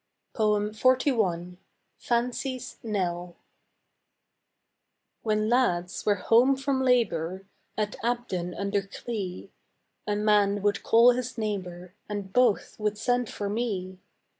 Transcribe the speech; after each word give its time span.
XLI. 0.35 1.57
FANCY'S 1.99 2.77
KNELL 2.81 3.35
When 5.21 5.47
lads 5.47 6.07
were 6.07 6.15
home 6.15 6.55
from 6.55 6.81
labour 6.81 7.45
At 7.77 7.95
Abdon 8.03 8.55
under 8.55 8.81
Clee, 8.81 9.51
A 10.07 10.15
man 10.15 10.63
would 10.63 10.81
call 10.81 11.11
his 11.11 11.37
neighbor 11.37 11.93
And 12.09 12.33
both 12.33 12.79
would 12.79 12.97
send 12.97 13.29
for 13.29 13.47
me. 13.47 13.99